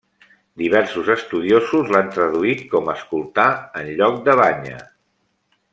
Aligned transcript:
Diversos 0.61 1.11
estudiosos 1.15 1.93
l'han 1.95 2.09
traduït 2.17 2.65
com 2.73 2.89
'escoltar' 2.95 3.53
en 3.83 3.93
lloc 4.01 4.19
de 4.31 4.37
'banya'. 4.41 4.81